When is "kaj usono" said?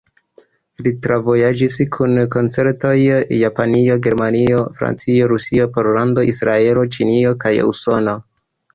7.47-8.23